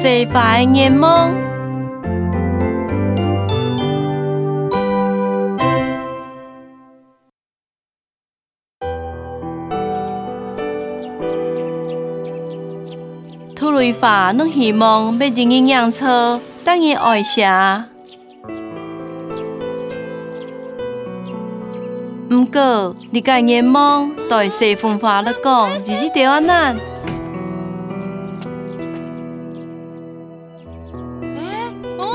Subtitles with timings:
[0.00, 1.34] 西化的眼梦。
[13.56, 17.88] 土雷话，侬希望要人人养错，等于爱下。
[22.30, 26.76] 毋过，你家眼望对西方话来讲，就是条啊难。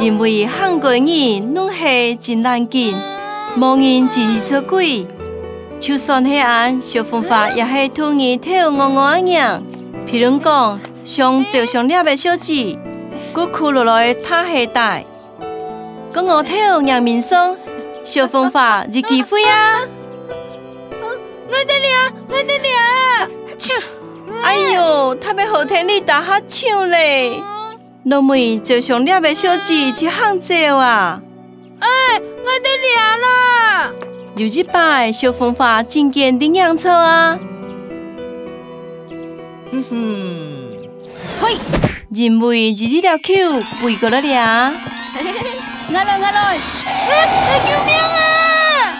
[0.00, 2.94] 因为韩国语拢是真难见，
[3.54, 5.06] 无人就是出轨。
[5.78, 9.62] 就算黑暗，小方法也是突然跳我我一样。
[10.08, 12.50] 譬如讲，像就像两个小子，
[13.34, 15.04] 佮哭落来他下带，
[16.14, 17.58] 佮我跳杨明生，
[18.02, 19.82] 小方法是机会啊！
[21.48, 23.72] 我的脸，我的脸，啾！
[24.42, 27.42] 哎呦，他被后天里打哈欠嘞！
[28.04, 31.20] 老妹就像两个小子去杭州啊！
[31.80, 33.92] 哎，我的脸啦！
[34.36, 37.38] 有一摆小风花真坚定养错啊！
[39.70, 40.88] 哼哼，
[41.42, 41.58] 嘿，
[42.08, 43.24] 因为日日条口
[43.82, 44.72] 背过了俩。
[45.92, 46.56] 我来，我来！
[47.10, 48.96] 哎，救命啊！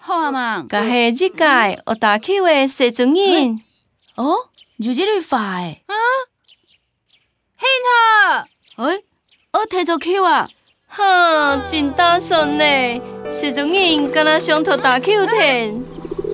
[0.00, 3.62] 好啊嘛，噶是一届学大口的西中人。
[4.16, 4.47] 哦，
[4.80, 5.94] 就这类快啊！
[7.56, 8.46] 很好，
[8.84, 9.02] 哎，
[9.54, 10.48] 我提着口啊！
[10.86, 13.02] 哈，真大声呢！
[13.28, 15.84] 西中人敢若上头大口听，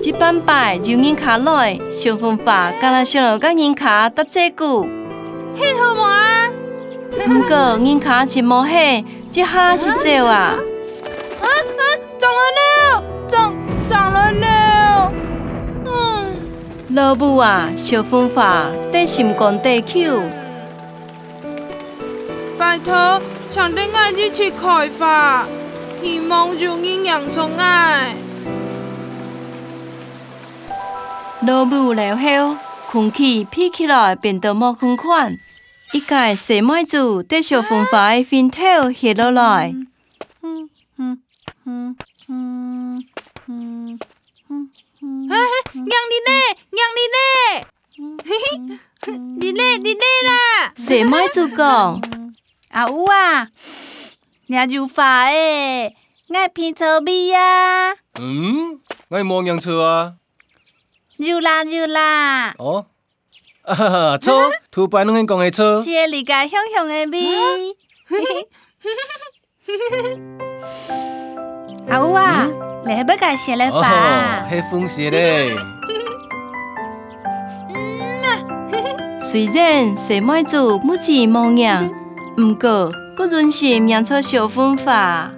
[0.03, 4.83] 一般摆就人卡来，上分法敢若上头甲人卡搭这句，
[5.57, 6.47] 很好嘛！
[7.09, 10.53] 不过人卡真无黑，这下是走啊！
[11.41, 11.83] 啊啊，
[12.19, 13.55] 中了了，中
[13.89, 14.64] 中了了！
[16.95, 20.23] 嗯，老母啊，小风法得心肝地口，
[22.57, 23.21] 拜托。
[23.51, 25.45] 想对爱一起开发，
[26.01, 28.15] 希望就阴阳从爱。
[31.45, 32.55] 老母了后，
[32.89, 35.37] 空气闭起来变得无空款。
[35.93, 39.73] 一个小妹子在小风花的 fin 头下落来。
[40.41, 41.19] 嗯嗯
[41.65, 41.95] 嗯
[42.27, 43.05] 嗯
[43.47, 43.99] 嗯
[45.01, 45.29] 嗯。
[45.29, 45.37] 哎，
[45.73, 46.31] 娘你呢？
[46.71, 47.17] 娘你呢？
[48.25, 49.77] 嘿嘿，你呢？
[49.83, 50.73] 你呢啦？
[50.75, 52.01] 小妹子讲。
[52.71, 53.47] 啊有啊，
[54.47, 55.95] 你就发诶，
[56.33, 57.93] 爱偏草味啊。
[58.19, 60.15] 嗯，爱望样错啊。
[61.17, 62.53] 有啦有啦。
[62.57, 62.87] 哦，
[63.63, 65.81] 啊哈哈，错，土白拢肯讲的错。
[65.81, 67.75] 是理解香香的味。
[71.87, 72.45] 啊有啊，
[72.85, 73.77] 你还不该写来发。
[73.77, 75.55] 哦，还风写嘞。
[79.27, 81.89] 虽然小妹子目前模样。
[82.37, 85.31] 不过，佫润心养出小方法。